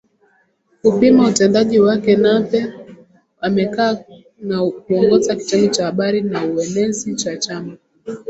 kupima 0.81 1.27
utendaji 1.27 1.79
wakeNape 1.79 2.65
amekaa 3.41 3.97
na 4.39 4.65
kuongoza 4.69 5.35
kitengo 5.35 5.71
cha 5.73 5.85
Habari 5.85 6.21
na 6.21 6.45
Uenezi 6.45 7.15
cha 7.15 7.37
Chama 7.37 7.77